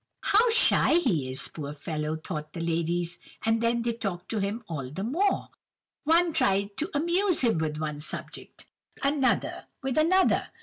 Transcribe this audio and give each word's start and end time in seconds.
"'How 0.23 0.49
shy 0.49 0.95
he 0.95 1.29
is, 1.29 1.47
poor 1.49 1.73
fellow!' 1.73 2.15
thought 2.15 2.53
the 2.53 2.59
ladies, 2.59 3.19
and 3.45 3.61
then 3.61 3.83
they 3.83 3.93
talked 3.93 4.29
to 4.29 4.39
him 4.39 4.63
all 4.67 4.89
the 4.89 5.03
more. 5.03 5.49
One 6.05 6.33
tried 6.33 6.75
to 6.77 6.89
amuse 6.95 7.41
him 7.41 7.59
with 7.59 7.77
one 7.77 7.99
subject, 7.99 8.65
another 9.03 9.65
with 9.83 9.99
another. 9.99 10.47